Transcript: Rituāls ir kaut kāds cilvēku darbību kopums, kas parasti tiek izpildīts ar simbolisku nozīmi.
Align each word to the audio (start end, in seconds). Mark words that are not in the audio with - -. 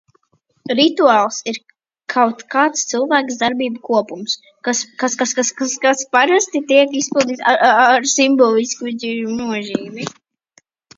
Rituāls 0.77 1.35
ir 1.51 1.59
kaut 2.13 2.41
kāds 2.55 2.87
cilvēku 2.93 3.37
darbību 3.43 3.83
kopums, 3.91 4.35
kas 5.05 6.01
parasti 6.17 6.65
tiek 6.75 6.99
izpildīts 7.05 7.47
ar 7.53 8.13
simbolisku 8.19 8.93
nozīmi. 9.39 10.13